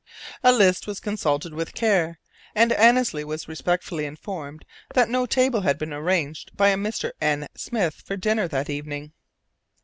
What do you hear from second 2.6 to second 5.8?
Annesley was respectfully informed that no table had